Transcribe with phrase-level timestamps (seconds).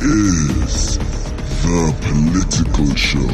[0.00, 3.26] is the political show.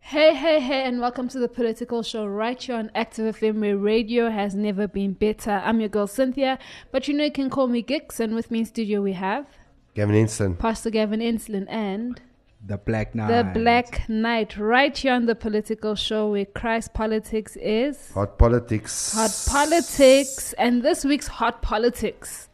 [0.00, 3.78] Hey, hey, hey, and welcome to the Political Show right here on Active FM where
[3.78, 5.62] radio has never been better.
[5.64, 6.58] I'm your girl Cynthia,
[6.90, 9.46] but you know you can call me Gix, and with me in studio we have
[9.94, 10.58] Gavin Inston.
[10.58, 12.20] Pastor Gavin Inslin and
[12.64, 13.28] The Black Knight.
[13.28, 19.12] the Black Knight right here on the Political Show where Christ politics is Hot politics.
[19.14, 22.48] hot politics, and this week's hot politics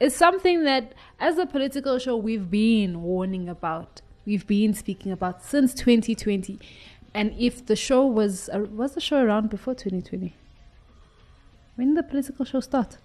[0.00, 4.02] is something that, as a political show, we've been warning about.
[4.26, 6.58] We've been speaking about since 2020.
[7.14, 10.34] And if the show was uh, was the show around before 2020?
[11.76, 12.98] When did the political show start?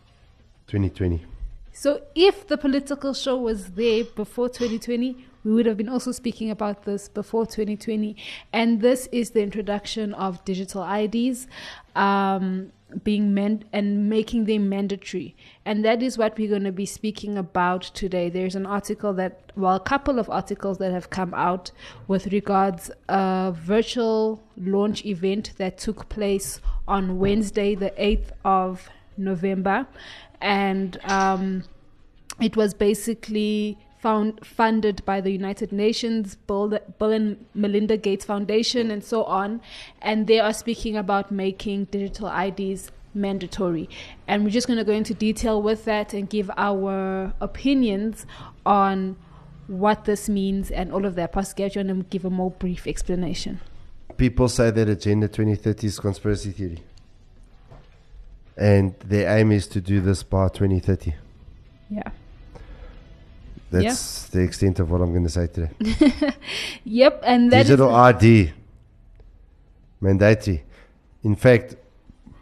[0.67, 1.25] 2020.
[1.71, 6.49] So if the political show was there before 2020, we would have been also speaking
[6.49, 8.15] about this before 2020.
[8.51, 11.47] And this is the introduction of digital IDs
[11.95, 12.71] um,
[13.03, 15.35] being meant and making them mandatory.
[15.65, 18.29] And that is what we're going to be speaking about today.
[18.29, 21.71] There's an article that, well, a couple of articles that have come out
[22.07, 29.85] with regards a virtual launch event that took place on Wednesday, the 8th of November,
[30.41, 31.63] and um,
[32.39, 38.91] it was basically found funded by the United Nations, Bill, Bill and Melinda Gates Foundation,
[38.91, 39.61] and so on.
[40.01, 43.89] And they are speaking about making digital IDs mandatory.
[44.27, 48.25] And we're just going to go into detail with that and give our opinions
[48.65, 49.17] on
[49.67, 51.33] what this means and all of that.
[51.33, 53.59] Pastor Gary, and give a more brief explanation.
[54.17, 56.79] People say that Agenda 2030 is conspiracy theory.
[58.57, 61.15] And their aim is to do this by 2030.
[61.89, 62.03] Yeah.
[63.71, 65.71] That's the extent of what I'm going to say today.
[66.83, 67.21] Yep.
[67.23, 68.53] And that Digital ID.
[70.01, 70.63] Mandatory.
[71.23, 71.75] In fact,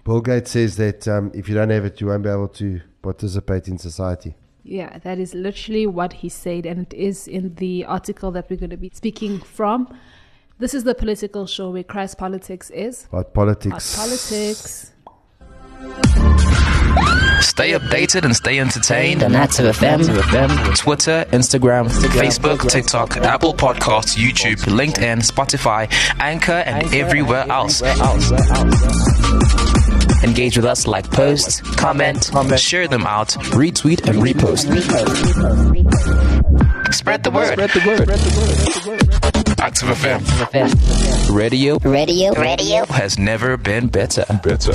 [0.03, 2.81] Bill Gates says that um, if you don't have it, you won't be able to
[3.01, 4.35] participate in society.
[4.63, 8.57] Yeah, that is literally what he said, and it is in the article that we're
[8.57, 9.87] going to be speaking from.
[10.59, 13.07] This is the political show where Christ politics is.
[13.11, 14.91] Hot Hot politics.
[17.37, 17.47] politics.
[17.47, 19.23] Stay updated and stay entertained.
[19.23, 20.77] on Active FM.
[20.77, 27.81] Twitter, Instagram, Facebook, TikTok, Apple Podcasts, YouTube, LinkedIn, Spotify, Anchor, and everywhere else.
[30.23, 34.65] Engage with us, like posts, comment, share them out, retweet and repost.
[36.93, 37.51] Spread the word.
[37.53, 38.09] Spread the word.
[39.59, 41.35] Active FM.
[41.35, 42.33] Radio Radio.
[42.33, 42.85] Radio.
[42.85, 44.25] has never been better.
[44.43, 44.73] Better.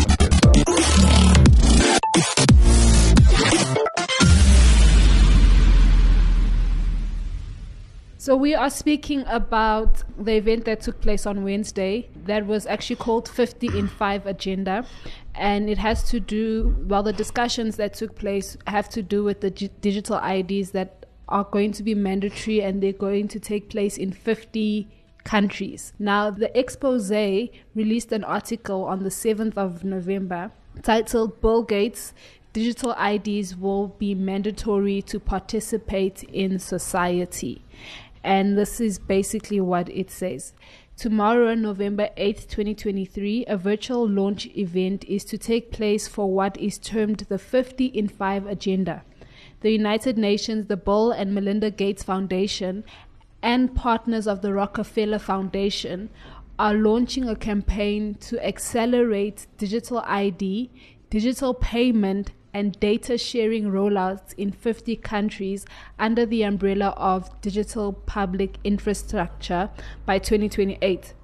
[8.23, 12.95] So we are speaking about the event that took place on Wednesday that was actually
[12.95, 14.87] called 50 in 5 agenda
[15.35, 19.41] and it has to do well the discussions that took place have to do with
[19.41, 23.69] the g- digital IDs that are going to be mandatory and they're going to take
[23.69, 24.87] place in 50
[25.25, 25.93] countries.
[25.99, 30.53] Now the expose released an article on the 7th of November
[30.85, 32.15] titled Bill Gates
[32.53, 37.65] digital IDs will be mandatory to participate in society.
[38.25, 40.55] And this is basically what it says.
[40.97, 46.79] Tomorrow, November 8th, 2023, a virtual launch event is to take place for what is
[46.79, 49.03] termed the 50 in 5 agenda.
[49.63, 52.85] The United Nations, the Bill and Melinda Gates Foundation,
[53.43, 56.11] and partners of the Rockefeller Foundation
[56.59, 60.71] are launching a campaign to accelerate digital ID,
[61.11, 65.65] digital payment, and data sharing rollouts in 50 countries
[65.99, 69.71] under the umbrella of digital public infrastructure
[70.07, 71.15] by 2028.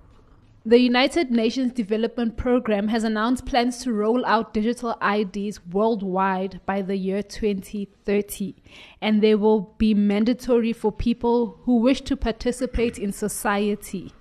[0.69, 6.83] The United Nations Development Programme has announced plans to roll out digital IDs worldwide by
[6.83, 8.55] the year 2030,
[9.01, 14.13] and they will be mandatory for people who wish to participate in society.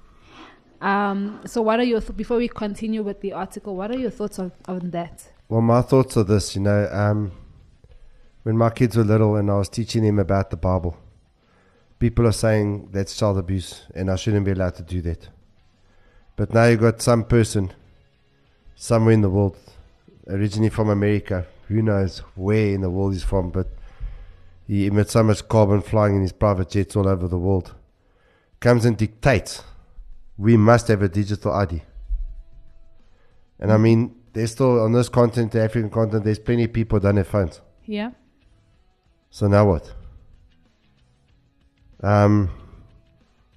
[0.80, 3.76] Um, so, what are your th- before we continue with the article?
[3.76, 5.30] What are your thoughts on, on that?
[5.50, 7.32] Well, my thoughts are this, you know, um,
[8.44, 10.98] when my kids were little and I was teaching them about the Bible,
[12.00, 15.30] people are saying that's child abuse and I shouldn't be allowed to do that.
[16.36, 17.74] But now you've got some person
[18.76, 19.56] somewhere in the world,
[20.28, 23.68] originally from America, who knows where in the world he's from, but
[24.68, 27.74] he emits so much carbon flying in his private jets all over the world,
[28.60, 29.64] comes and dictates
[30.38, 31.84] we must have a digital ID.
[33.60, 37.00] And I mean, there's still on this continent, the African continent, there's plenty of people
[37.00, 37.60] that don't have phones.
[37.86, 38.12] Yeah.
[39.32, 39.92] So now what?
[42.04, 42.52] Um,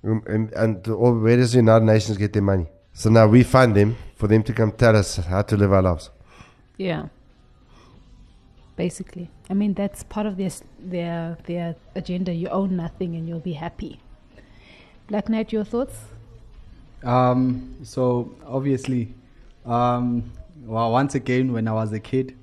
[0.02, 2.66] um, and, and all, where does the United Nations get their money?
[2.94, 5.82] So now we fund them for them to come tell us how to live our
[5.82, 6.08] lives.
[6.78, 7.08] Yeah.
[8.76, 12.32] Basically, I mean that's part of their their their agenda.
[12.32, 14.00] You own nothing and you'll be happy.
[15.08, 15.98] Black Knight, your thoughts?
[17.04, 19.12] Um, so obviously,
[19.66, 20.32] um,
[20.64, 22.36] well, once again, when I was a kid,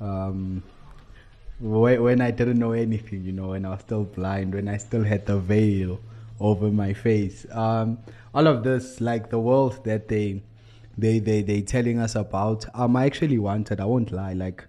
[0.00, 0.62] um,
[1.60, 5.04] when, I didn't know anything, you know, when I was still blind, when I still
[5.04, 6.00] had the veil
[6.40, 7.98] over my face, um,
[8.34, 10.42] all of this, like the world that they,
[10.98, 13.80] they, they, they telling us about, um, I actually wanted.
[13.80, 14.64] I won't lie, like,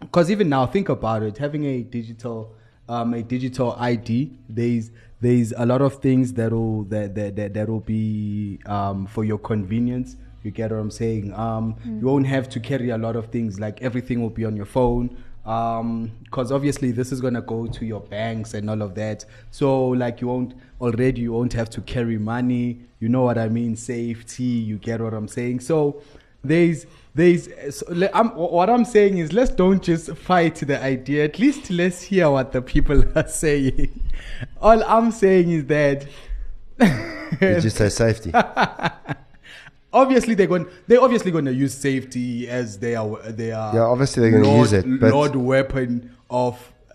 [0.00, 2.54] because even now, think about it, having a digital,
[2.88, 4.90] um, a digital ID, there's
[5.20, 9.38] there's a lot of things that will that that, that will be um, for your
[9.38, 10.16] convenience.
[10.42, 11.32] You get what I'm saying?
[11.34, 13.60] Um, You won't have to carry a lot of things.
[13.60, 15.16] Like everything will be on your phone.
[15.42, 19.24] Because obviously this is gonna go to your banks and all of that.
[19.50, 22.80] So like you won't already you won't have to carry money.
[23.00, 23.76] You know what I mean?
[23.76, 24.44] Safety.
[24.44, 25.60] You get what I'm saying?
[25.60, 26.02] So
[26.42, 31.24] there's there's so I'm, what I'm saying is let's don't just fight the idea.
[31.24, 34.00] At least let's hear what the people are saying.
[34.60, 36.06] All I'm saying is that
[37.40, 38.32] Did you say safety?
[39.92, 43.02] obviously they're going they're obviously going to use safety as their
[43.32, 46.54] their Yeah, obviously they're gonna use it, but- lord weapon of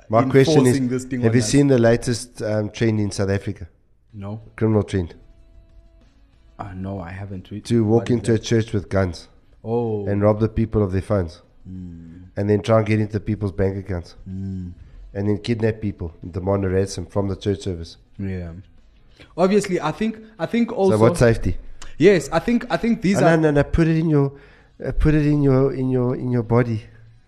[0.10, 1.50] My question enforcing is: this thing Have you us.
[1.50, 3.68] seen the latest um, trend in South Africa?
[4.14, 5.16] no Criminal trend
[6.58, 9.28] uh, no I haven't to walk into a church with guns
[9.64, 12.26] oh and rob the people of their phones, Hmm.
[12.38, 14.74] and then try and get into people's bank accounts, and
[15.14, 17.98] then kidnap people and demand a ransom from the church service.
[18.20, 18.52] yeah
[19.36, 21.58] obviously I think I think also so what safety?
[21.98, 23.64] Yes I think I think these are no, no, no.
[23.64, 24.34] Put it in your,
[24.86, 26.84] uh, put it in your, in your, in your body,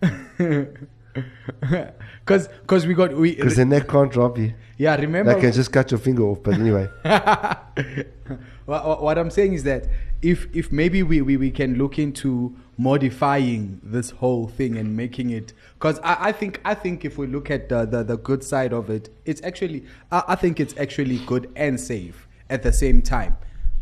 [1.60, 4.52] because because we got we because then they can't rob you.
[4.76, 6.42] yeah remember They can just cut your finger off.
[6.42, 6.88] But anyway,
[8.66, 9.86] what, what- what I'm saying is that
[10.22, 15.30] if if maybe we, we, we can look into modifying this whole thing and making
[15.30, 18.42] it because I, I think I think if we look at the, the, the good
[18.44, 22.72] side of it, it's actually I, I think it's actually good and safe at the
[22.72, 23.36] same time.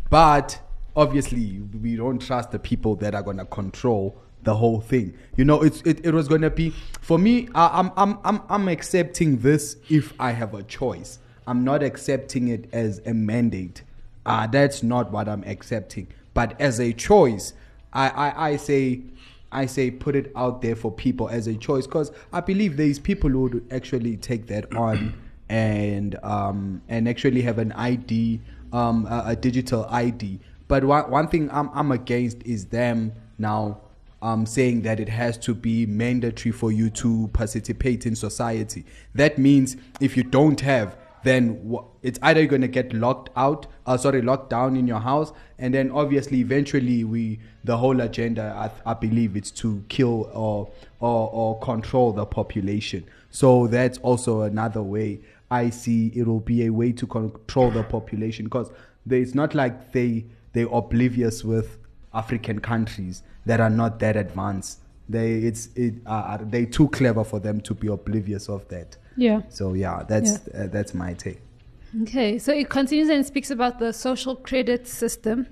[0.09, 0.59] But
[0.97, 5.13] obviously we don't trust the people that are gonna control the whole thing.
[5.37, 6.71] You know, it's it, it was gonna be
[7.01, 7.47] for me.
[7.55, 11.19] I, I'm I'm I'm I'm accepting this if I have a choice.
[11.45, 13.83] I'm not accepting it as a mandate.
[14.25, 16.07] Uh, that's not what I'm accepting.
[16.33, 17.53] But as a choice,
[17.93, 19.01] I, I, I say
[19.51, 22.99] I say put it out there for people as a choice because I believe there's
[22.99, 25.13] people who would actually take that on
[25.47, 28.41] and um, and actually have an ID,
[28.73, 30.39] um, a, a digital ID.
[30.67, 33.81] But one, one thing I'm, I'm against is them now
[34.21, 38.85] um, saying that it has to be mandatory for you to participate in society.
[39.15, 43.67] That means if you don't have, then it's either you're going to get locked out,
[43.85, 48.71] uh, sorry, locked down in your house, and then obviously eventually we, the whole agenda,
[48.85, 50.69] I, I believe it's to kill or,
[50.99, 53.05] or, or control the population.
[53.29, 55.19] So that's also another way
[55.49, 58.69] I see it will be a way to control the population because
[59.09, 60.25] it's not like they,
[60.57, 61.77] they're oblivious with
[62.15, 64.79] African countries that are not that advanced.
[65.07, 68.97] They it's it uh, they too clever for them to be oblivious of that.
[69.15, 69.41] Yeah.
[69.49, 71.41] So yeah, that's Uh, that's my take.
[72.01, 75.47] Okay, so it continues and speaks about the social credit system.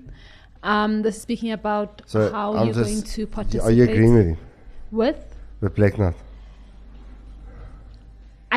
[0.62, 3.68] Um, this is speaking about so how I'm you're just, going to participate.
[3.68, 4.38] Are you agreeing with him?
[4.90, 5.20] with?
[5.60, 6.14] With Black Knight?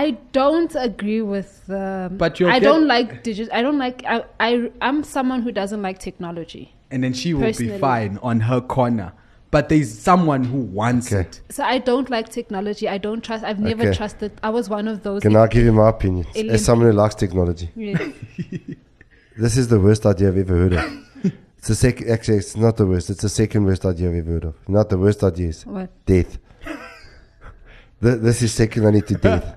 [0.03, 1.51] I don't agree with.
[1.69, 3.49] Um, But you'll I get- don't like digit.
[3.51, 3.97] I don't like.
[4.15, 4.49] I, I.
[4.87, 6.63] I'm someone who doesn't like technology.
[6.91, 7.73] And then she will Personally.
[7.73, 9.09] be fine on her corner.
[9.51, 11.21] But there's someone who wants Okay.
[11.27, 11.41] it.
[11.57, 12.85] So I don't like technology.
[12.95, 13.43] I don't trust.
[13.43, 13.97] I've never Okay.
[13.97, 14.31] trusted.
[14.43, 15.21] I was one of those.
[15.25, 16.25] Can I give you my opinion?
[16.35, 17.97] Alien As someone who likes technology, Yeah.
[19.43, 20.85] this is the worst idea I've ever heard of.
[21.57, 22.09] It's the second.
[22.15, 23.09] Actually, it's not the worst.
[23.09, 24.55] It's the second worst idea I've ever heard of.
[24.77, 25.65] Not the worst ideas.
[25.65, 25.89] What?
[26.05, 26.31] death.
[28.03, 29.47] Th- this is second only to death.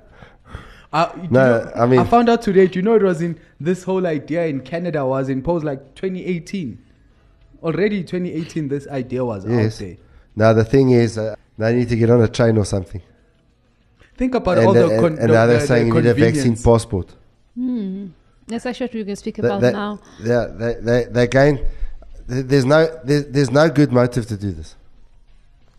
[0.93, 2.67] Uh, you No, know, I mean- I found out today.
[2.67, 6.79] Do you know it was in this whole idea in Canada was imposed like 2018.
[7.63, 9.75] Already 2018, this idea was Yes.
[9.77, 9.97] out there.
[10.37, 13.01] Now the thing is, uh, they need to get on a train or something.
[14.17, 15.95] Think about and all the- the, con- and, and the, now they're the- saying the
[15.97, 16.63] you need a vaccine convenience.
[16.65, 17.15] passport.
[18.49, 20.01] That's actually what we're going to speak They- about they- now.
[20.23, 21.61] Yeah, they, they, they're going.
[22.27, 24.77] There's no, there's, there's no good motive to do this.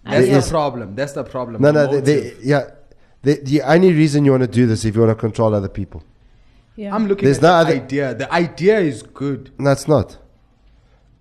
[0.06, 0.40] That's Yeah.
[0.40, 0.96] the problem.
[0.96, 1.62] That's the problem.
[1.62, 2.72] No, the no, they, they, yeah,
[3.24, 5.70] The, the only reason you want to do this if you want to control other
[5.70, 6.04] people.
[6.76, 6.94] Yeah.
[6.96, 8.14] I'm looking There's at no the other- idea.
[8.16, 9.52] The idea is good.
[9.58, 10.18] No, it's not.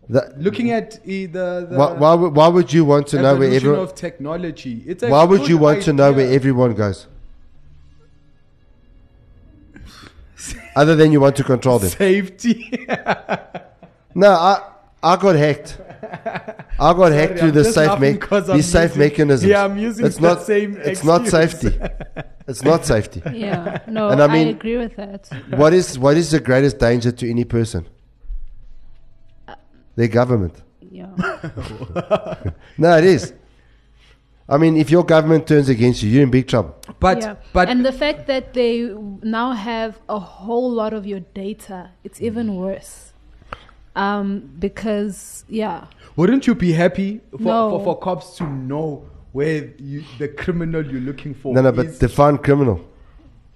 [0.08, 3.44] The, Looking at the, the why, why, would- why would you want to know where
[3.44, 3.78] evolution everyone?
[3.84, 4.82] of technology.
[4.86, 7.06] It's a Why would good you want to know where everyone goes?
[10.74, 11.90] Other than you want to control them.
[12.08, 12.86] safety?
[14.14, 14.62] No, I
[15.02, 15.78] I got hacked.
[16.78, 18.98] I got hacked Sorry, through I'm the safe laughing me- 'cause I'm these safe using-
[18.98, 19.50] mechanisms.
[19.50, 21.78] Yeah, I'm using it's the not, same It's not safety.
[22.48, 23.22] It's not safety.
[23.32, 23.78] Yeah.
[23.86, 25.28] No, And I mean, I, mean- agree with that.
[25.50, 27.86] What is what is the greatest danger to any person?
[29.96, 30.54] Their government.
[30.80, 31.12] Yeah.
[32.78, 33.32] No, it is.
[34.48, 36.74] I mean, if your government turns against you, you're in big trouble.
[37.00, 37.36] But yeah.
[37.52, 38.92] but and the fact that they
[39.22, 43.12] now have a whole lot of your data, it's even worse.
[43.94, 47.70] Um, because yeah, wouldn't you be happy for, No.
[47.70, 51.54] for, for cops to know where you, the criminal you're looking for?
[51.54, 51.98] No, no, but is?
[51.98, 52.80] define criminal.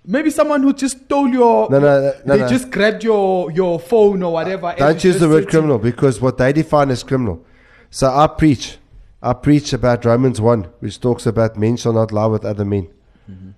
[0.05, 1.69] maybe someone who just stole your.
[1.71, 2.49] No, no, no, they no.
[2.49, 4.75] just grabbed your your phone or whatever.
[4.79, 7.45] Don't it's use the word criminal because what they define as criminal.
[7.91, 8.79] So I preach,
[9.23, 12.89] I preach about Romans one, which talks about men shall not lie with other men.
[13.31, 13.51] Mm-hmm.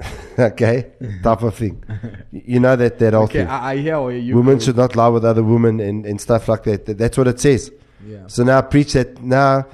[0.38, 1.82] okay, type of thing.
[2.30, 3.48] You know that that whole Okay, thing.
[3.48, 4.34] I, I hear you.
[4.36, 6.86] women should not lie with other women and, and stuff like that.
[6.86, 7.70] That's what it says.
[8.06, 8.26] Yeah.
[8.26, 9.66] So now I preach that now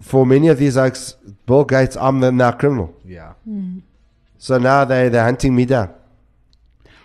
[0.00, 1.12] for many of these oaks,
[1.46, 2.94] Bill Gates, I'm the now criminal.
[3.04, 3.32] Yeah.
[3.44, 3.78] Hmm.
[4.38, 5.94] So now they they're hunting me down.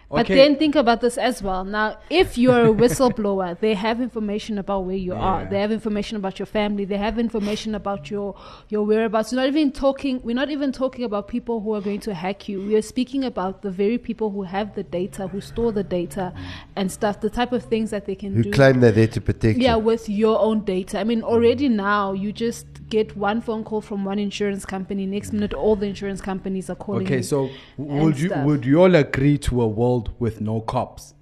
[0.10, 0.36] But Okay.
[0.36, 1.66] then think about this as well.
[1.66, 5.44] Now, if you're a whistleblower, they have information about where you are.
[5.46, 6.86] They have information about your family.
[6.86, 8.34] They have information about your
[8.70, 9.34] your whereabouts.
[9.34, 10.22] We're not even talking.
[10.24, 12.62] We're not even talking about people who are going to hack you.
[12.62, 16.34] We are speaking about the very people who have the data, who store the data,
[16.78, 17.20] and stuff.
[17.20, 18.52] The type of things that they can Who do.
[18.52, 19.80] claim they're there to protect yeah, you.
[19.80, 21.00] with your own data.
[21.02, 25.06] I mean, already now you just get one phone call from one insurance company.
[25.06, 27.06] Next minute, all the insurance companies are calling.
[27.06, 28.46] Okay, so would you stuff.
[28.46, 31.14] would you all agree to a world with no cops?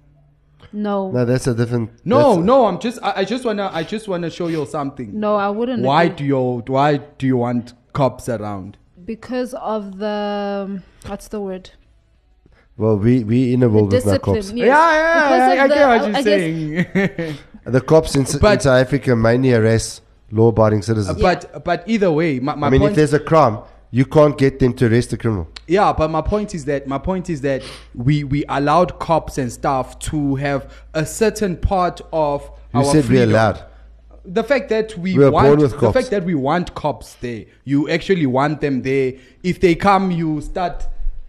[0.72, 1.90] no, No, that's a different.
[2.04, 2.66] No, no.
[2.66, 2.98] I'm just.
[3.02, 3.70] I, I just wanna.
[3.72, 5.18] I just wanna show you something.
[5.18, 5.82] no, I wouldn't.
[5.82, 6.16] Why agree.
[6.16, 8.76] do you Why do you want cops around?
[9.04, 11.70] because of the um, what's the word
[12.76, 14.50] Well, we we in a the world with no cops.
[14.50, 14.52] yes.
[14.52, 15.22] Yeah, yeah.
[15.22, 16.24] Because I, of I the- get what you're guess-
[17.24, 17.36] saying.
[17.66, 19.52] The cops in, S- in South Africa mainly
[20.30, 21.20] harass law-abiding uh, citizens.
[21.20, 22.90] but but either way, my, my I mean, point.
[22.92, 23.58] if there's a crime,
[23.90, 25.46] you can't get them to arrest the criminal.
[25.66, 27.62] yeah, but my point is that my point is that
[27.94, 33.04] we we allowed cops and staff to have a certain part of Who our said
[33.04, 33.30] we freedom.
[33.30, 33.64] allowed?
[34.28, 35.94] The fact that we, We were want born with the cops.
[35.94, 39.12] fact that we want cops there, you actually want them there.
[39.44, 40.84] If they come, you start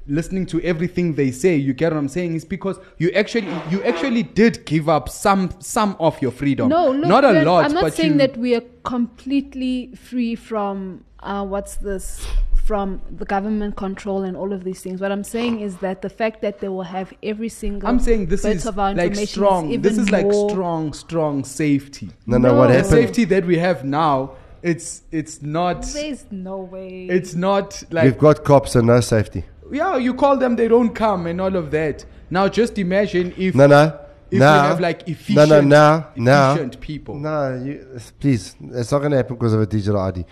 [0.07, 1.55] listening to everything they say.
[1.55, 2.35] You get what I'm saying?
[2.35, 6.69] It's because you actually you actually did give up some some of your freedom.
[6.69, 7.65] no look not a lot.
[7.65, 12.25] i'm not but saying you, that we are completely free from uh, what's this
[12.65, 16.09] from the government control and all of these things what i'm saying is that the
[16.09, 19.11] fact that they will have every single I'm saying this bit is of our like
[19.11, 19.81] information is strong.
[19.81, 22.09] This is like strong, strong safety.
[22.25, 22.67] No, no, what No.
[22.67, 22.91] The happened?
[22.91, 25.83] safety that we have now, it's it's not.
[25.93, 29.43] there's no way It's not like We've got cops and no safety.
[29.71, 29.97] Yeah.
[29.97, 32.05] You call them, they don't come, and all of that.
[32.29, 34.00] Now, just imagine if No, no.
[34.29, 37.15] if now, we have like efficient, no, now, now, efficient people.
[37.15, 40.25] No, you, please, it's not going to happen because of a digital ID.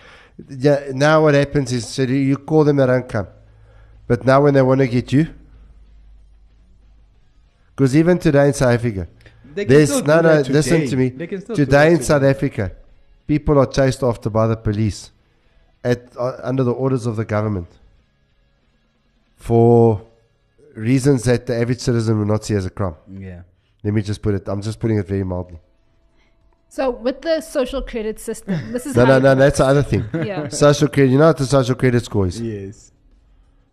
[0.50, 3.28] Yeah, now what happens is, so you- call them, they don't come.
[4.06, 5.26] But now when they want to get you,
[7.74, 9.08] because even today in South Africa,
[9.54, 10.42] They can there's no, no.
[10.42, 11.08] that Listen to me.
[11.10, 12.72] They can still Today in South Africa,
[13.26, 15.10] people are chased after by the police,
[15.82, 17.68] at uh, under the orders of the government,
[19.36, 20.02] for
[20.74, 22.96] reasons that the average citizen will not see as a crime.
[23.10, 23.42] Yeah.
[23.84, 24.48] Let me just put it.
[24.48, 25.58] I'm just putting it very mildly.
[26.68, 29.34] so with the social credit system this is No, no, no.
[29.34, 30.04] That's the other thing.
[30.12, 31.10] yeah Social credit.
[31.12, 32.40] You know what the social credit score is?
[32.40, 32.92] Yes.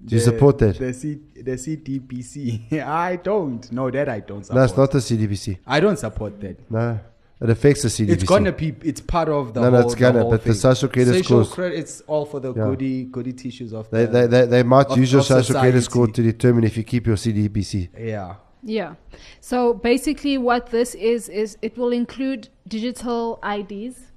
[0.05, 0.77] Do you support that?
[0.77, 2.73] The, C, the CDPC.
[3.07, 3.71] I don't.
[3.71, 4.57] No, that I don't support.
[4.57, 5.59] No, it's not the CDBC.
[5.65, 6.69] I don't support that.
[6.69, 6.99] No,
[7.41, 8.09] it affects the CDBC.
[8.13, 8.75] It's gonna be.
[8.83, 9.61] It's part of the.
[9.61, 11.79] No, no, it's gonna, The whole but the social credit social scores- credit.
[11.79, 12.63] It's all for the Yeah.
[12.65, 13.89] goody goody tissues of.
[13.89, 16.63] They, the, they, they, they might of- use your of social credit score to determine
[16.63, 17.89] if you keep your CDBC.
[17.99, 18.35] Yeah.
[18.65, 18.95] Yeah.
[19.41, 24.11] So basically, what this is is it will include digital IDs,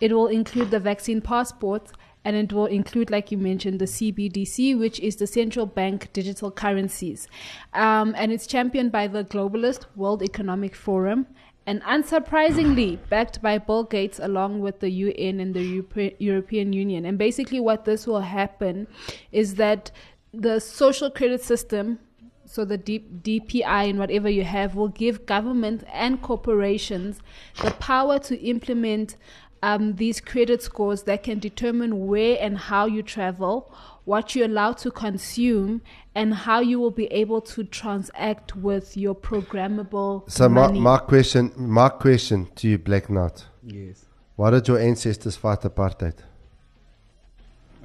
[0.00, 1.90] it will include the vaccine passport,
[2.22, 6.50] and it will include, like you mentioned, the CBDC, which is the central bank digital
[6.50, 7.28] currencies,
[7.72, 11.26] um, and it's championed by the globalist World Economic Forum.
[11.68, 17.04] And unsurprisingly, backed by Bill Gates along with the UN and the Europe- European Union.
[17.04, 18.86] And basically, what this will happen
[19.32, 19.90] is that
[20.32, 21.98] the social credit system
[22.46, 27.20] so the D- DPI and whatever you have will give government and corporations
[27.62, 29.16] the power to implement
[29.62, 33.70] um, these credit scores that can determine where and how you travel,
[34.08, 35.82] what you allow to consume,
[36.14, 40.80] and how you will be able to transact with your programmable So my, money.
[40.80, 43.44] my question, my question to you, Black Knight.
[43.62, 44.06] Yes.
[44.36, 46.14] Why did your ancestors fight apartheid?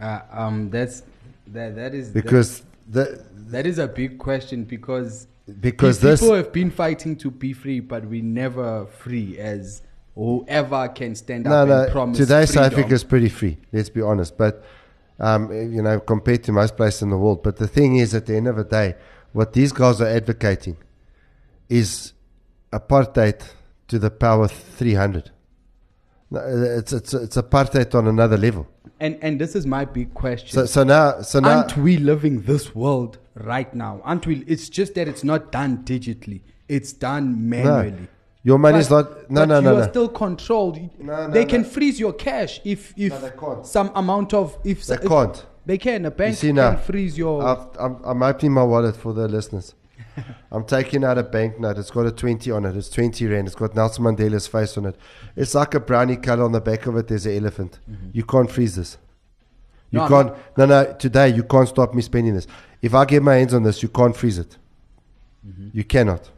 [0.01, 1.03] Uh, um, that's
[1.47, 1.75] that.
[1.75, 5.27] That is Because the that, that is a big question because
[5.59, 9.81] because pe- this people have been fighting to be free, but we never free as
[10.15, 12.17] whoever can stand no up no and promise.
[12.17, 12.71] today South.
[12.71, 13.57] Africa is pretty free.
[13.73, 14.63] Let's be honest, but
[15.23, 17.43] um, you know compared to most places in the world.
[17.43, 18.95] But the thing is, at the end of the day,
[19.31, 20.77] what these guys are advocating
[21.69, 22.13] is
[22.71, 23.41] apartheid
[23.87, 25.31] to the power three hundred.
[26.29, 26.39] No,
[26.79, 28.67] It's it's it's apartheid on another level.
[28.99, 30.49] And and this is my big question.
[30.49, 34.01] So so now so now Aren't we living this world right now?
[34.03, 34.39] Aren't we?
[34.45, 36.41] It's just that it's not done digitally.
[36.67, 38.07] It's done manually.
[38.43, 39.89] Your money's But- not no no no you no are no.
[39.91, 40.77] still controlled.
[40.99, 43.65] No, no, they can freeze your cash if if No, they can't.
[43.65, 45.45] some amount of if They if- can't.
[45.65, 46.05] They can.
[46.05, 47.41] A bank see can now, freeze your.
[47.41, 49.73] I've, I'm, I'm opening my wallet for the listeners.
[50.51, 51.77] I'm taking out a banknote.
[51.77, 52.75] It's got a 20 on it.
[52.75, 53.47] It's 20 rand.
[53.47, 54.97] It's got Nelson Mandela's face on it.
[55.37, 57.07] It's like a brownie color on the back of it.
[57.07, 57.79] There's an elephant.
[57.89, 58.09] Mm-hmm.
[58.11, 58.97] You can't freeze this.
[59.89, 60.33] You No, can't.
[60.57, 60.93] No, no.
[60.99, 62.45] Today you can't stop me spending this.
[62.81, 64.57] If I get my hands on this, you can't freeze it.
[65.47, 65.69] Mm-hmm.
[65.77, 66.29] You cannot.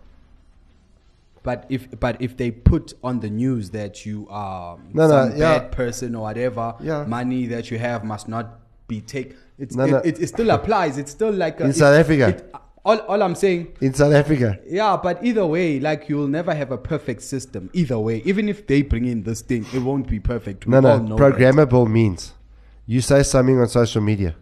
[1.45, 5.37] But if but if they put on the news that you are No, no, some
[5.37, 5.59] yeah.
[5.59, 7.05] bad person or whatever, Yeah.
[7.05, 8.45] money that you have must not
[8.87, 9.37] be taken.
[9.59, 9.97] It's, No, it, no.
[9.99, 10.97] It, it still applies.
[10.97, 12.43] It's still like a, In South Africa.
[12.83, 16.71] all, all I'm saying, In South Africa, yeah, but either way, like you'll never have
[16.71, 17.69] a perfect system.
[17.73, 20.65] Either way, even if they bring in this thing, it won't be perfect.
[20.65, 21.15] We no, all no.
[21.15, 21.23] know that.
[21.23, 22.33] Programmable means
[22.87, 24.35] you say something on social media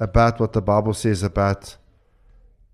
[0.00, 1.76] about what the Bible says about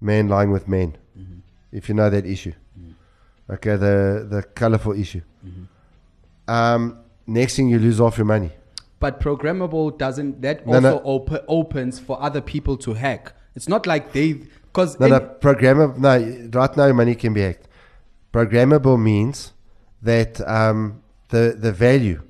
[0.01, 0.97] man lying with men.
[1.19, 1.39] Mm-hmm.
[1.73, 2.53] If you know that issue,
[3.55, 5.23] okay, the the colorful issue.
[5.47, 5.65] Mm-hmm.
[6.51, 8.51] Um, next thing you lose off your money.
[8.99, 10.43] But programmable doesn't.
[10.43, 10.97] That No, also no.
[11.05, 13.33] Op- opens for other people to hack.
[13.55, 15.97] It's not like they because No, no, programmable.
[15.99, 16.13] No,
[16.59, 17.67] right now your money can be hacked.
[18.33, 19.53] Programmable means
[20.03, 22.23] that um, the the value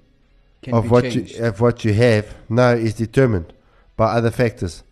[0.62, 1.36] can of what changed.
[1.36, 3.52] you of what you have now is determined
[3.96, 4.82] by other factors.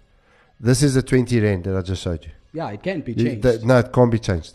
[0.60, 2.32] This is a twenty rand that I just showed you.
[2.52, 3.64] yeah, it can be You- changed.
[3.64, 4.54] no, it can't be changed.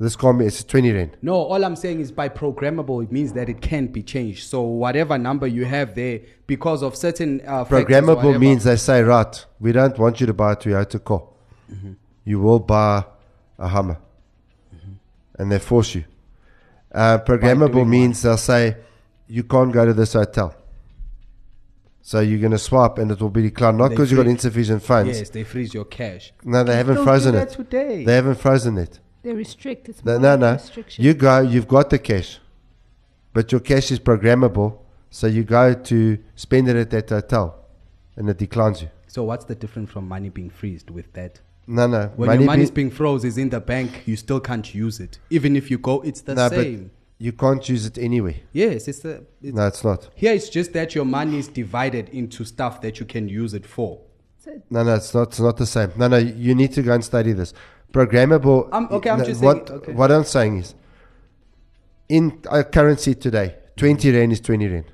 [0.00, 0.46] This can't be.
[0.46, 1.18] It's twenty rand.
[1.20, 4.48] No, all I'm saying is by programmable, it means that it can be changed.
[4.48, 9.02] So whatever number you have there, because of certain uh, Programmable whatever- means they say,
[9.02, 11.22] right, we don't want you to buy a Toyota car.
[11.70, 11.92] Mm-hmm.
[12.24, 13.04] You will buy
[13.58, 13.98] a Hummer,
[15.38, 16.04] and they force you.
[16.90, 18.78] Uh, programmable means they'll say,
[19.28, 20.54] you can't go to this hotel.
[22.00, 24.82] So you're going to swap, and it will be declined not because you've got insufficient
[24.82, 25.18] funds.
[25.18, 26.32] yes, they freeze your cash.
[26.42, 27.56] No, they haven't Don't frozen do that it.
[27.56, 28.04] today.
[28.04, 28.98] They haven't frozen it.
[29.22, 29.88] They restrict.
[29.88, 30.58] It's No, no, no.
[30.96, 32.38] You go, you've got the cash,
[33.32, 34.78] but your cash is programmable.
[35.10, 37.64] So you go to spend it at that hotel,
[38.16, 38.90] and it declines you.
[39.08, 41.40] So what's the difference from money being freezed with that?
[41.66, 42.12] No, no.
[42.16, 45.00] When money your money's be- being froze is in the bank, you still can't use
[45.00, 45.18] it.
[45.30, 46.84] Even if you go, it's the no, same.
[46.84, 48.42] but you can't use it anyway.
[48.52, 49.24] Yes, it's the.
[49.42, 50.08] It's, No, it's not.
[50.14, 53.66] Here it's just that your money is divided into stuff that you can use it
[53.66, 54.00] for.
[54.70, 55.28] No, no, it's not.
[55.28, 55.92] It's not the same.
[55.96, 56.16] No, no.
[56.16, 57.52] You need to go and study this.
[57.92, 58.68] Programmable.
[58.72, 59.92] I'm- okay, I'm just what, saying- okay.
[59.92, 60.74] What I'm saying is,
[62.08, 64.86] in a currency today, twenty rand is twenty rand.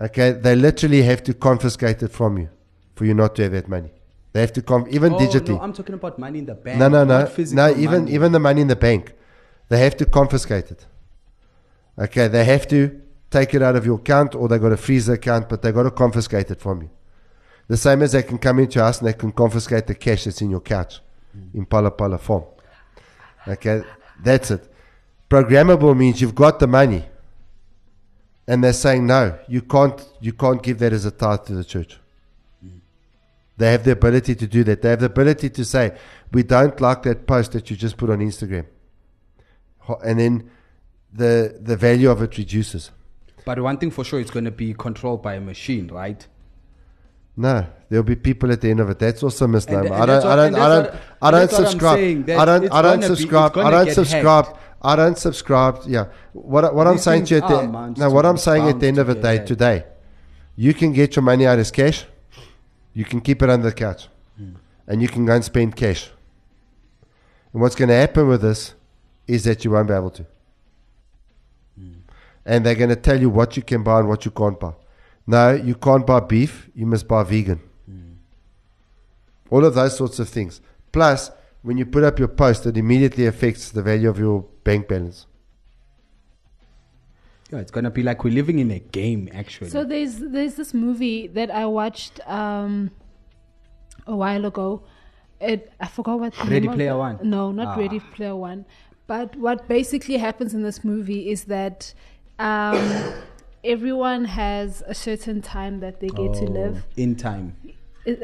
[0.00, 2.48] Okay, they literally have to confiscate it from you
[2.94, 3.92] for you not to have that money.
[4.32, 5.56] They have to come even oh, digitally.
[5.56, 6.78] No, I'm talking about money in the bank.
[6.78, 7.70] No, no, no, no.
[7.76, 8.14] Even money.
[8.14, 9.14] even the money in the bank,
[9.68, 10.86] they have to confiscate it.
[11.98, 15.06] Okay, they have to take it out of your account, or they got to freeze
[15.06, 16.90] the account, but they got to confiscate it from you.
[17.68, 20.24] The same as they can come into your house and they can confiscate the cash
[20.24, 21.00] that's in your couch,
[21.36, 21.58] Mm-hmm.
[21.58, 22.44] in Phala Phala form.
[23.48, 23.82] Okay,
[24.22, 24.68] that's it.
[25.30, 27.04] Programmable means you've got the money,
[28.46, 30.06] and they're saying no, you can't.
[30.20, 31.98] You can't give that as a tithe to the church.
[32.64, 32.78] Mm-hmm.
[33.56, 34.82] They have the ability to do that.
[34.82, 35.96] They have the ability to say,
[36.32, 38.66] we don't like that post that you just put on Instagram.
[40.04, 40.50] And then
[41.12, 42.90] the the value of it reduces.
[43.44, 46.26] But one thing for sure, it's going to be controlled by a machine, right?
[47.36, 48.98] No, there'll be people at the end of it.
[48.98, 49.92] That's also a misnomer.
[49.94, 52.30] I don't, I don't, I don't, I don't that's what I'm subscribe.
[52.30, 53.56] I don't, I don't subscribe.
[53.56, 54.58] I don't subscribe.
[54.82, 55.78] I don't subscribe.
[55.86, 56.06] Yeah.
[56.32, 58.86] What, what I'm saying to you at the, are, no, what I'm saying at the
[58.86, 59.84] end of the day today,
[60.56, 62.04] you can get your money out as cash.
[62.92, 64.56] You can keep it under the couch, Hmm.
[64.86, 66.10] and you can go and spend cash.
[67.52, 68.74] And what's going to happen with this
[69.26, 70.26] is that you won't be able to.
[71.78, 71.92] Hmm.
[72.44, 74.74] And they're going to tell you what you can buy and what you can't buy.
[75.26, 76.68] No, you can't buy beef.
[76.74, 77.60] You must buy vegan.
[79.50, 80.60] All of those sorts of things.
[80.92, 81.30] Plus,
[81.62, 85.26] when you put up your post, it immediately affects the value of your bank balance.
[87.50, 89.68] Yeah, it's gonna be like we're living in a game, actually.
[89.68, 92.90] So there's there's this movie that I watched um,
[94.06, 94.82] a while ago.
[95.38, 97.18] It I forgot what the Ready name of Player it- One?
[97.22, 97.80] No, not Ah.
[97.80, 98.64] Ready Player One.
[99.06, 101.92] But what basically happens in this movie is that
[102.38, 103.12] um,
[103.64, 106.86] everyone has a certain time that they get to Oh, live.
[106.96, 107.56] in time.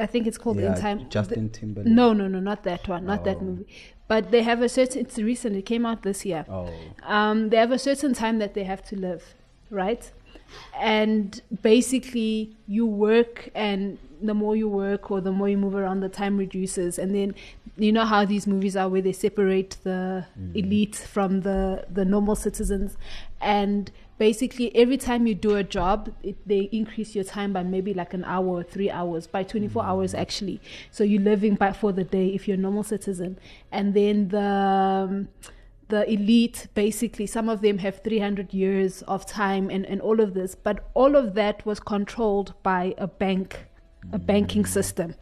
[0.00, 1.08] I think it's called Yeah, In Time.
[1.08, 1.86] Justin Timberlake.
[1.92, 3.44] No, no, no, not that one, not that Oh.
[3.44, 3.66] movie.
[4.08, 5.02] But they have a certain.
[5.02, 5.54] It's recent.
[5.54, 6.44] It came out this year.
[6.48, 6.68] Oh.
[7.06, 9.34] Um, they have a certain time that they have to live,
[9.70, 10.10] right?
[10.80, 16.00] And basically, you work, and the more you work or the more you move around,
[16.00, 16.98] the time reduces.
[16.98, 17.34] And then,
[17.76, 20.24] you know how these movies are, where they separate the
[20.54, 22.96] elite from the the normal citizens,
[23.40, 27.94] and basically every time you do a job, it, they increase your time by maybe
[27.94, 30.60] like an hour or three hours, by 24 hours actually.
[30.90, 33.38] So you're living by for the day if you're a normal citizen,
[33.72, 35.28] and then the um,
[35.88, 40.34] the elite basically some of them have 300 years of time and, and all of
[40.34, 43.64] this but all of that was controlled by a bank
[44.12, 45.14] a banking system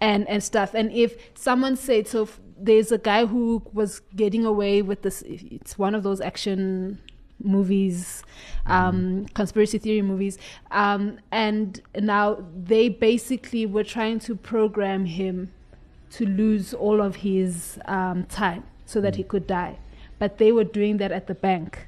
[0.00, 0.74] and and stuff.
[0.74, 5.22] And if someone said so f- there's a guy who was getting away with this
[5.26, 7.00] it's one of those action
[7.42, 8.22] movies
[8.66, 10.38] um conspiracy theory movies
[10.70, 15.50] um and now they basically were trying to program him
[16.10, 19.78] to lose all of his um, time so that he could die.
[20.18, 21.86] But they were doing that at the bank.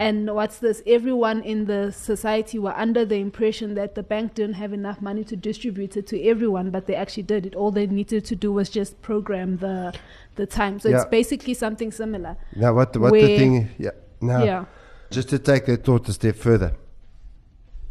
[0.00, 0.82] And what's this?
[0.86, 5.22] Everyone in the society were under the impression that the bank didn't have enough money
[5.24, 7.54] to distribute it to everyone, but they actually did it.
[7.54, 9.94] All they needed to do was just program the
[10.34, 10.80] the time.
[10.80, 10.96] So Yeah.
[10.96, 12.36] it's basically something similar.
[12.56, 13.68] Now, what the, what the thing?
[13.78, 13.90] Yeah.
[14.20, 14.64] Now, Yeah.
[15.10, 16.76] Just to take that thought a step further.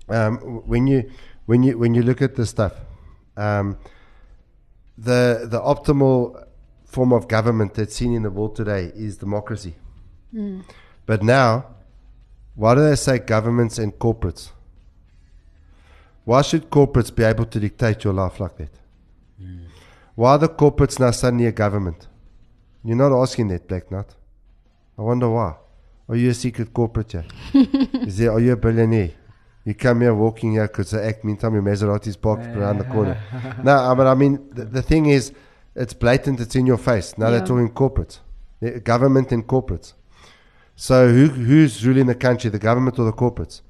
[0.07, 1.11] Um, when you
[1.45, 2.73] when you when you look at this stuff,
[3.37, 3.77] um,
[4.97, 6.45] the the optimal
[6.85, 9.75] form of government that's seen in the world today is democracy.
[10.33, 10.63] Mm.
[11.05, 11.65] But now,
[12.55, 14.51] why do they say governments and corporates?
[16.25, 18.71] Why should corporates be able to dictate your life like that?
[20.15, 22.07] Why are the corporates now suddenly a government?
[22.83, 24.13] You're not asking that, Black Nut.
[24.97, 25.55] I wonder why.
[26.09, 27.25] Are you a secret corporate here?
[27.53, 29.11] Is there, are you a billionaire?
[29.63, 33.21] You come here walking here because the act meantime your Maserati's parked around the corner.
[33.63, 35.31] no, but I mean, the, the thing is,
[35.75, 37.15] it's blatant, it's in your face.
[37.17, 37.37] Now Yeah.
[37.37, 38.19] they're talking corporates,
[38.59, 39.93] The government and corporates.
[40.75, 43.61] So who, who's ruling the country, the government or the corporates?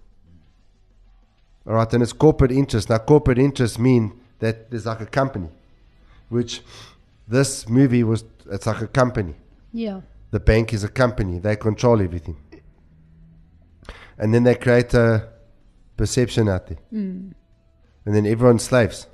[1.67, 2.89] All right, and it's corporate interest.
[2.89, 5.49] Now, corporate interests mean that there's like a company,
[6.30, 6.62] which
[7.28, 9.36] this movie was, it's like a company.
[9.73, 10.02] Yeah.
[10.31, 12.37] The bank is a company, they control everything.
[14.17, 15.29] And then they create a
[15.97, 16.77] perception out there.
[16.93, 17.33] Mm.
[18.05, 19.07] And then everyone's slaves.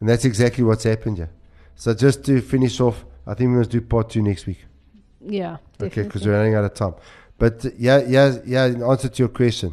[0.00, 1.30] And that's exactly what's happened here.
[1.74, 4.64] So just to finish off, I think we must do part two next week.
[5.24, 5.58] Yeah.
[5.80, 6.94] Okay, because we're running out of time.
[7.38, 8.66] But yeah, yeah, yeah.
[8.66, 9.72] In answer to your question,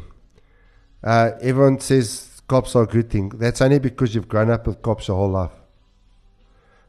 [1.02, 3.28] uh, everyone says cops are a good thing.
[3.30, 5.52] That's only because you've grown up with cops your whole life.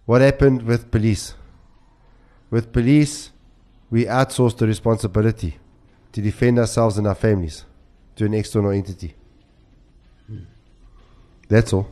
[0.05, 1.35] What happened with police?
[2.51, 3.31] With police,
[3.89, 5.57] we outsource the responsibility
[6.11, 7.65] to defend ourselves and our families
[8.17, 9.15] to an external entity.
[11.47, 11.89] That's all.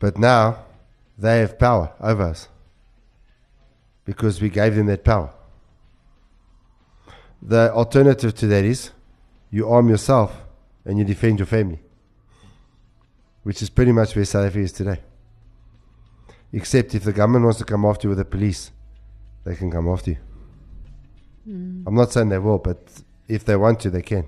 [0.00, 0.64] But now
[1.16, 2.48] they have power over us
[4.04, 5.32] because we gave them that power.
[7.42, 8.90] The alternative to that is
[9.50, 10.36] you arm yourself
[10.84, 11.80] and you defend your family,
[13.44, 15.00] which is pretty much where South Africa is today.
[16.52, 18.72] Except if the government wants to come after you with the police,
[19.44, 20.18] they can come after you.
[21.48, 21.84] Mm.
[21.86, 24.26] I'm not saying they will, but if they want to, they can.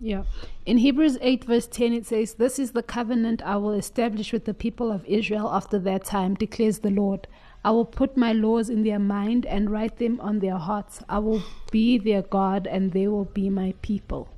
[0.00, 0.24] Yeah.
[0.64, 4.44] In Hebrews 8, verse 10, it says, This is the covenant I will establish with
[4.44, 7.26] the people of Israel after that time, declares the Lord.
[7.64, 11.02] I will put my laws in their mind and write them on their hearts.
[11.08, 14.28] I will be their God, and they will be my people.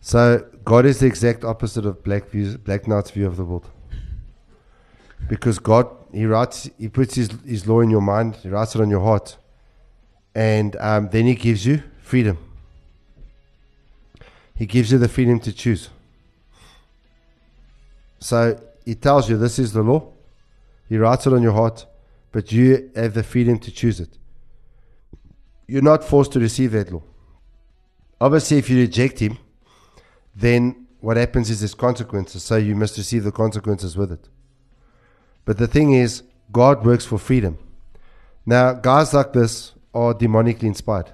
[0.00, 3.70] So God is the exact opposite of Black views, Black Knight's view of the world.
[5.28, 8.80] Because God, He writes, He puts His His law in your mind, He writes it
[8.80, 9.36] on your heart,
[10.34, 12.38] and um, then He gives you freedom.
[14.54, 15.90] He gives you the freedom to choose.
[18.18, 20.12] So He tells you this is the law.
[20.88, 21.86] He writes it on your heart,
[22.32, 24.16] but you have the freedom to choose it.
[25.66, 27.02] You're not forced to receive that law.
[28.20, 29.36] Obviously, if you reject Him,
[30.34, 32.42] then what happens is there's consequences.
[32.42, 34.28] So you must receive the consequences with it.
[35.48, 37.56] But the thing is, God works for freedom.
[38.44, 41.10] Now, guys like this are demonically inspired.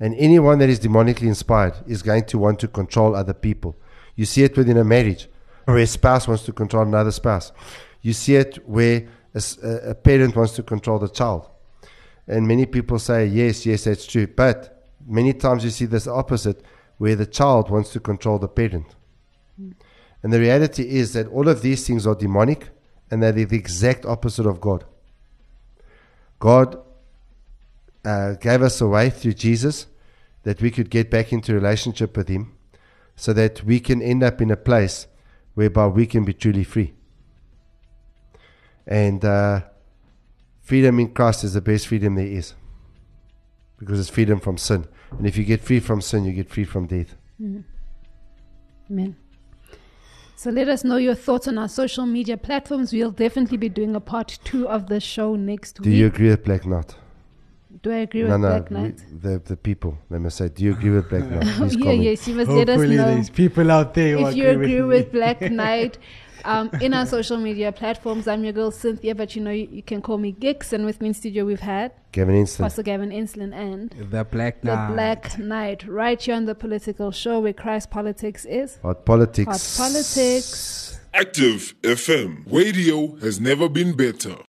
[0.00, 3.76] And anyone that is demonically inspired is going to want to control other people.
[4.16, 5.28] You see it within a marriage
[5.66, 7.52] where a spouse wants to control another spouse.
[8.00, 11.46] You see it where a parent wants to control the child.
[12.26, 14.26] And many people say, yes, yes, that's true.
[14.26, 16.62] But many times you see this opposite
[16.96, 18.86] where the child wants to control the parent.
[20.22, 22.70] And the reality is that all of these things are demonic
[23.10, 24.84] and they're the exact opposite of God.
[26.38, 26.78] God
[28.04, 29.86] uh, gave us a way through Jesus
[30.42, 32.52] that we could get back into relationship with Him
[33.16, 35.06] so that we can end up in a place
[35.54, 36.94] whereby we can be truly free.
[38.86, 39.62] And uh,
[40.62, 42.54] freedom in Christ is the best freedom there is
[43.78, 44.86] because it's freedom from sin.
[45.10, 47.16] And if you get free from sin, you get free from death.
[48.90, 49.16] Amen.
[50.40, 52.94] So let us know your thoughts on our social media platforms.
[52.94, 55.92] We'll definitely be doing a part two of the show next Do week.
[55.92, 56.94] Do you agree with Black Knight?
[57.82, 59.04] Do I agree no, with no, Black we- Knight?
[59.20, 59.98] the, the people.
[60.10, 61.42] They must say, Do you agree with Black Knight?
[61.56, 62.02] Please yeah, comment.
[62.04, 63.04] yes, you must let us Hopefully know.
[63.04, 65.12] there's people out there if you agree agree with with.
[65.12, 65.98] Black Knight
[66.44, 68.26] um, in our social media platforms.
[68.28, 70.72] I'm your girl Cynthia, but you know you, you can call me Gix.
[70.72, 72.64] And with me in studio we've had Gavin Instant.
[72.64, 77.40] Pastor Gavin Inslin and The Black the Black Knight, right here on the political show
[77.40, 78.78] where Christ politics is.
[78.82, 79.78] Hot politics.
[79.78, 80.98] Hot politics.
[81.12, 82.44] Active FM.
[82.46, 84.36] Radio has never been better.